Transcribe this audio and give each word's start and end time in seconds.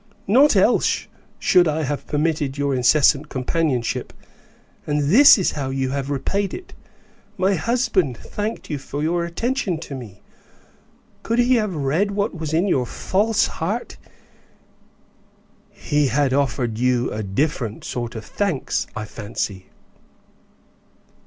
"Not 0.25 0.55
else 0.55 1.05
should 1.37 1.67
I 1.67 1.83
have 1.83 2.07
permitted 2.07 2.57
your 2.57 2.73
incessant 2.73 3.29
companionship; 3.29 4.13
and 4.87 5.11
this 5.11 5.37
is 5.37 5.51
how 5.51 5.69
you 5.69 5.91
have 5.91 6.09
repaid 6.09 6.55
it! 6.55 6.73
My 7.37 7.53
husband 7.53 8.17
thanked 8.17 8.67
you 8.71 8.79
for 8.79 9.03
your 9.03 9.25
attention 9.25 9.77
to 9.81 9.93
me; 9.93 10.23
could 11.21 11.37
he 11.37 11.53
have 11.57 11.75
read 11.75 12.09
what 12.09 12.33
was 12.33 12.51
in 12.51 12.67
your 12.67 12.87
false 12.87 13.45
heart, 13.45 13.97
he 15.69 16.07
had 16.07 16.33
offered 16.33 16.79
you 16.79 17.11
different 17.21 17.83
sort 17.83 18.15
of 18.15 18.25
thanks, 18.25 18.87
I 18.95 19.05
fancy." 19.05 19.67